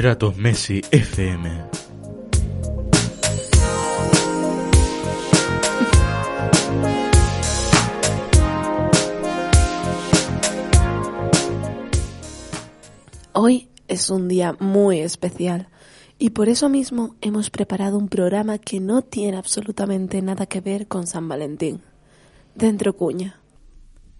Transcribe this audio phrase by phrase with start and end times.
[0.00, 1.50] Kratos Messi FM.
[13.32, 15.66] Hoy es un día muy especial
[16.16, 20.86] y por eso mismo hemos preparado un programa que no tiene absolutamente nada que ver
[20.86, 21.80] con San Valentín.
[22.54, 23.40] Dentro cuña.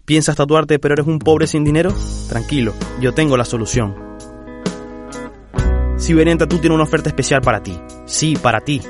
[0.03, 1.93] ¿Piensas tatuarte pero eres un pobre sin dinero?
[2.27, 4.08] Tranquilo, yo tengo la solución.
[6.09, 7.77] Siberian Tattoo tiene una oferta especial para ti.
[8.05, 8.81] Sí, para ti.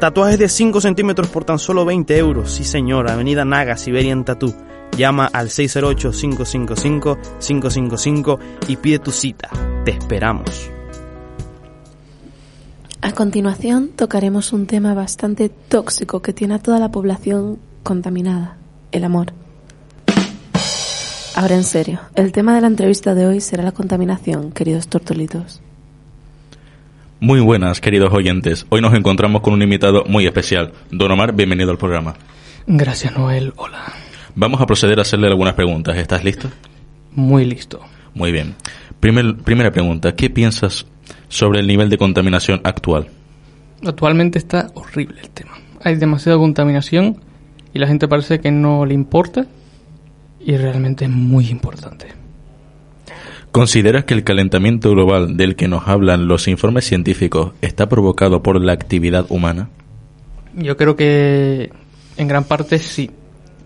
[0.00, 2.50] Tatuajes de 5 centímetros por tan solo 20 euros.
[2.50, 3.10] Sí, señor.
[3.10, 4.54] Avenida Naga, Siberian Tattoo.
[4.96, 9.50] Llama al 608-555-555 y pide tu cita.
[9.84, 10.70] Te esperamos.
[13.02, 18.56] A continuación tocaremos un tema bastante tóxico que tiene a toda la población contaminada,
[18.92, 19.34] el amor.
[21.40, 25.60] Ahora en serio, el tema de la entrevista de hoy será la contaminación, queridos tortolitos.
[27.20, 28.66] Muy buenas, queridos oyentes.
[28.70, 30.72] Hoy nos encontramos con un invitado muy especial.
[30.90, 32.14] Don Omar, bienvenido al programa.
[32.66, 33.52] Gracias, Noel.
[33.54, 33.84] Hola.
[34.34, 35.96] Vamos a proceder a hacerle algunas preguntas.
[35.96, 36.48] ¿Estás listo?
[37.14, 37.82] Muy listo.
[38.14, 38.56] Muy bien.
[38.98, 40.16] Primer- primera pregunta.
[40.16, 40.86] ¿Qué piensas
[41.28, 43.06] sobre el nivel de contaminación actual?
[43.86, 45.52] Actualmente está horrible el tema.
[45.84, 47.18] Hay demasiada contaminación
[47.72, 49.46] y la gente parece que no le importa
[50.40, 52.06] y realmente es muy importante.
[53.50, 58.60] ¿Consideras que el calentamiento global del que nos hablan los informes científicos está provocado por
[58.60, 59.70] la actividad humana?
[60.54, 61.70] Yo creo que
[62.16, 63.10] en gran parte sí,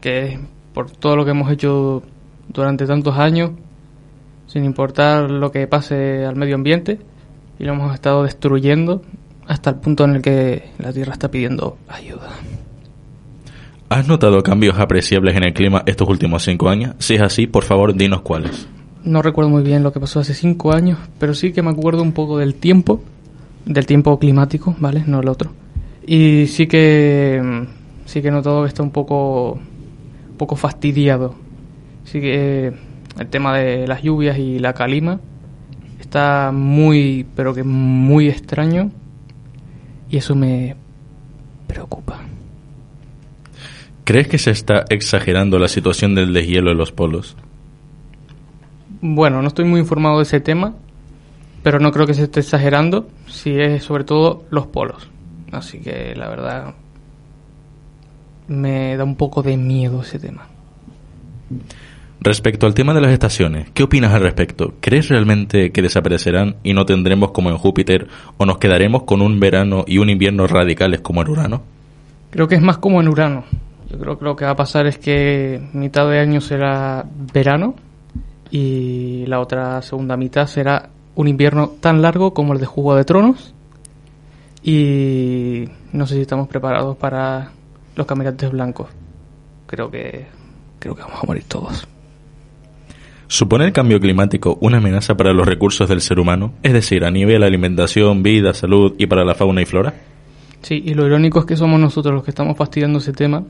[0.00, 0.38] que
[0.72, 2.02] por todo lo que hemos hecho
[2.48, 3.50] durante tantos años,
[4.46, 6.98] sin importar lo que pase al medio ambiente,
[7.58, 9.02] y lo hemos estado destruyendo
[9.46, 12.30] hasta el punto en el que la Tierra está pidiendo ayuda.
[13.92, 16.94] ¿Has notado cambios apreciables en el clima estos últimos cinco años?
[16.98, 18.66] Si es así, por favor, dinos cuáles.
[19.04, 22.00] No recuerdo muy bien lo que pasó hace cinco años, pero sí que me acuerdo
[22.00, 23.02] un poco del tiempo,
[23.66, 25.04] del tiempo climático, ¿vale?
[25.06, 25.52] No el otro.
[26.06, 31.34] Y sí que mm, sí que he notado que está un poco, un poco fastidiado.
[32.04, 32.72] Sí que eh,
[33.19, 35.20] el tema de las lluvias y la calima
[36.00, 38.91] está muy, pero que muy extraño
[40.08, 40.76] y eso me
[41.66, 42.21] preocupa.
[44.04, 47.36] ¿Crees que se está exagerando la situación del deshielo en los polos?
[49.00, 50.74] Bueno, no estoy muy informado de ese tema,
[51.62, 55.08] pero no creo que se esté exagerando, si es sobre todo los polos.
[55.52, 56.74] Así que la verdad
[58.48, 60.46] me da un poco de miedo ese tema.
[62.20, 64.74] Respecto al tema de las estaciones, ¿qué opinas al respecto?
[64.80, 69.40] ¿Crees realmente que desaparecerán y no tendremos como en Júpiter o nos quedaremos con un
[69.40, 71.62] verano y un invierno radicales como en Urano?
[72.30, 73.44] Creo que es más como en Urano.
[73.92, 77.75] Yo creo que lo que va a pasar es que mitad de año será verano
[78.50, 83.04] y la otra segunda mitad será un invierno tan largo como el de Juego de
[83.04, 83.54] Tronos.
[84.64, 87.52] Y no sé si estamos preparados para
[87.94, 88.88] los caminantes blancos.
[89.66, 90.26] Creo que
[90.78, 91.86] creo que vamos a morir todos.
[93.26, 96.54] ¿Supone el cambio climático una amenaza para los recursos del ser humano?
[96.62, 99.92] Es decir, a nivel alimentación, vida, salud y para la fauna y flora?
[100.62, 103.44] Sí, y lo irónico es que somos nosotros los que estamos fastidiando ese tema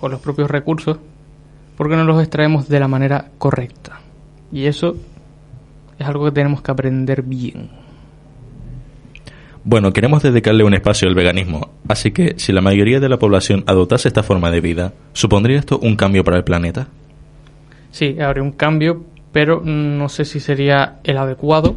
[0.00, 0.98] con los propios recursos
[1.76, 4.00] porque no los extraemos de la manera correcta.
[4.50, 4.96] Y eso
[5.98, 7.70] es algo que tenemos que aprender bien.
[9.62, 13.64] Bueno, queremos dedicarle un espacio al veganismo, así que si la mayoría de la población
[13.66, 16.88] adoptase esta forma de vida, ¿supondría esto un cambio para el planeta?
[17.90, 21.76] Sí, habría un cambio, pero no sé si sería el adecuado,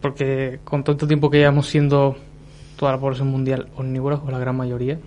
[0.00, 2.16] porque con tanto tiempo que llevamos siendo
[2.76, 4.98] toda la población mundial omnívora, o la gran mayoría,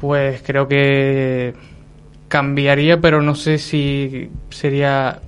[0.00, 1.54] pues creo que
[2.28, 5.20] cambiaría, pero no sé si sería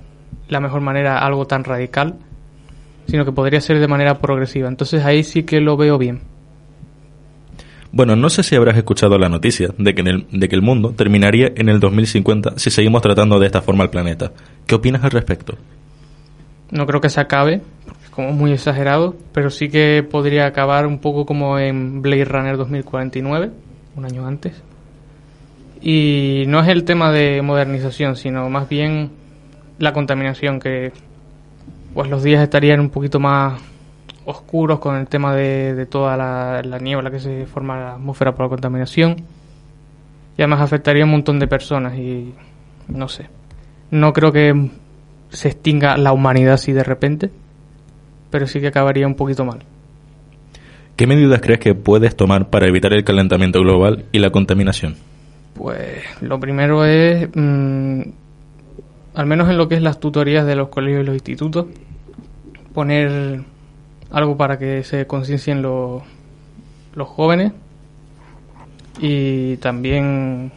[0.47, 2.15] la mejor manera algo tan radical,
[3.07, 4.67] sino que podría ser de manera progresiva.
[4.67, 6.21] Entonces ahí sí que lo veo bien.
[7.91, 10.63] Bueno, no sé si habrás escuchado la noticia de que, en el, de que el
[10.63, 14.31] mundo terminaría en el 2050 si seguimos tratando de esta forma al planeta.
[14.65, 15.55] ¿Qué opinas al respecto?
[16.71, 20.87] No creo que se acabe, porque es como muy exagerado, pero sí que podría acabar
[20.87, 23.51] un poco como en Blade Runner 2049,
[23.95, 24.61] un año antes.
[25.81, 29.11] Y no es el tema de modernización, sino más bien
[29.79, 30.93] la contaminación que
[31.93, 33.61] pues los días estarían un poquito más
[34.25, 37.93] oscuros con el tema de, de toda la, la niebla que se forma en la
[37.95, 39.17] atmósfera por la contaminación.
[40.37, 42.33] Y además afectaría a un montón de personas y
[42.87, 43.27] no sé.
[43.91, 44.69] No creo que
[45.29, 47.29] se extinga la humanidad así de repente,
[48.31, 49.59] pero sí que acabaría un poquito mal.
[50.95, 54.95] ¿Qué medidas crees que puedes tomar para evitar el calentamiento global y la contaminación?
[55.55, 58.01] Pues lo primero es, mm,
[59.15, 61.65] al menos en lo que es las tutorías de los colegios y los institutos,
[62.73, 63.41] poner
[64.11, 66.03] algo para que se conciencien los,
[66.93, 67.53] los jóvenes
[68.99, 70.51] y también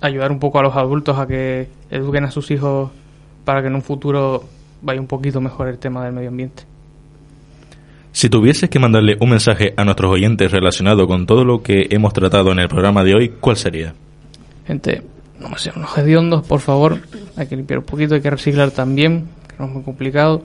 [0.00, 2.92] ayudar un poco a los adultos a que eduquen a sus hijos
[3.44, 4.44] para que en un futuro
[4.82, 6.62] vaya un poquito mejor el tema del medio ambiente.
[8.16, 12.14] Si tuvieses que mandarle un mensaje a nuestros oyentes relacionado con todo lo que hemos
[12.14, 13.92] tratado en el programa de hoy, ¿cuál sería?
[14.66, 15.02] Gente,
[15.38, 16.98] no me sean unos hediondos, por favor.
[17.36, 20.42] Hay que limpiar un poquito, hay que reciclar también, que no es muy complicado.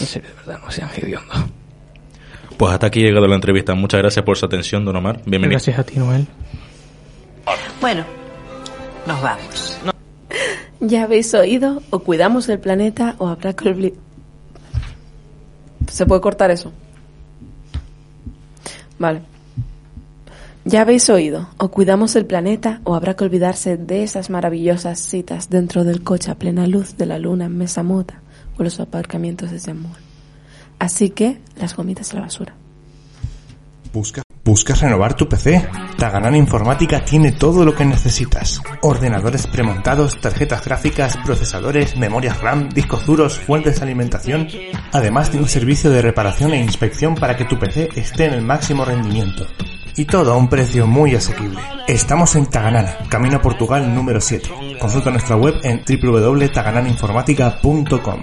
[0.00, 1.44] En serio, de verdad, no sean hediondos.
[2.56, 3.76] Pues hasta aquí ha llegado la entrevista.
[3.76, 5.20] Muchas gracias por su atención, don Omar.
[5.24, 5.50] Bienvenido.
[5.50, 6.26] Gracias a ti, Noel.
[7.80, 8.04] Bueno,
[9.06, 9.78] nos vamos.
[10.80, 11.80] ¿Ya habéis oído?
[11.90, 14.11] O cuidamos el planeta o habrá que olvidar...
[15.92, 16.72] ¿Se puede cortar eso?
[18.98, 19.20] Vale.
[20.64, 25.50] Ya habéis oído, o cuidamos el planeta o habrá que olvidarse de esas maravillosas citas
[25.50, 28.22] dentro del coche a plena luz de la luna en Mesa Mota
[28.56, 29.88] o los aparcamientos de Jammu.
[30.78, 32.54] Así que, las gomitas a la basura.
[33.92, 35.68] Busca, ¿Buscas renovar tu PC?
[35.96, 38.60] Taganana Informática tiene todo lo que necesitas.
[38.80, 44.48] Ordenadores premontados, tarjetas gráficas, procesadores, memorias RAM, discos duros, fuentes de alimentación,
[44.92, 48.42] además de un servicio de reparación e inspección para que tu PC esté en el
[48.42, 49.46] máximo rendimiento.
[49.96, 51.60] Y todo a un precio muy asequible.
[51.86, 54.50] Estamos en Taganana, Camino Portugal número 7.
[54.80, 58.22] Consulta nuestra web en www.tagananainformática.com.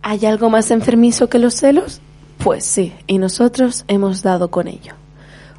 [0.00, 2.00] ¿Hay algo más enfermizo que los celos?
[2.44, 4.92] Pues sí, y nosotros hemos dado con ello.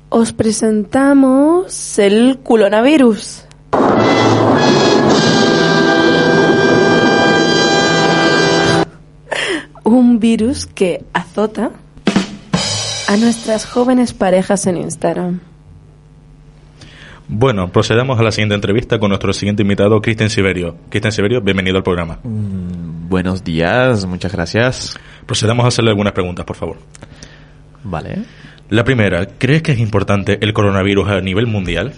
[0.10, 3.46] Os presentamos el coronavirus.
[9.84, 11.72] Un virus que azota
[13.08, 15.40] a nuestras jóvenes parejas en Instagram.
[17.28, 20.78] Bueno, procedemos a la siguiente entrevista con nuestro siguiente invitado, Cristian Siberio.
[20.90, 22.20] Cristian Siberio, bienvenido al programa.
[22.24, 24.96] Mm, buenos días, muchas gracias.
[25.26, 26.78] Procedamos a hacerle algunas preguntas, por favor.
[27.84, 28.20] Vale.
[28.70, 31.94] La primera, ¿crees que es importante el coronavirus a nivel mundial?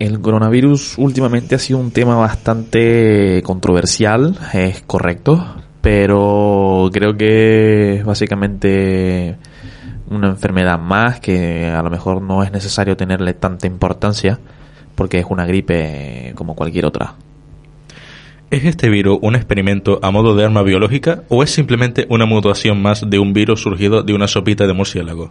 [0.00, 9.36] El coronavirus últimamente ha sido un tema bastante controversial, es correcto, pero creo que básicamente
[10.10, 14.38] una enfermedad más que a lo mejor no es necesario tenerle tanta importancia
[14.94, 17.14] porque es una gripe como cualquier otra.
[18.50, 22.80] ¿Es este virus un experimento a modo de arma biológica o es simplemente una mutación
[22.80, 25.30] más de un virus surgido de una sopita de murciélago?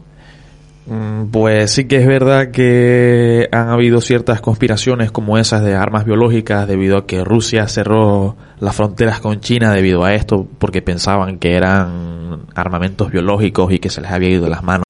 [0.86, 6.06] Mm, Pues sí que es verdad que han habido ciertas conspiraciones como esas de armas
[6.06, 11.40] biológicas debido a que Rusia cerró las fronteras con China debido a esto porque pensaban
[11.40, 12.17] que eran
[12.58, 14.87] armamentos biológicos y que se les había ido las manos.